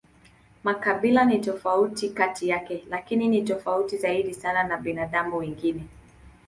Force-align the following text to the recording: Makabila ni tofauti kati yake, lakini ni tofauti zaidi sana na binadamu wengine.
Makabila 0.63 1.25
ni 1.25 1.39
tofauti 1.39 2.09
kati 2.09 2.49
yake, 2.49 2.83
lakini 2.89 3.27
ni 3.27 3.41
tofauti 3.41 3.97
zaidi 3.97 4.33
sana 4.33 4.63
na 4.63 4.77
binadamu 4.77 5.37
wengine. 5.37 5.87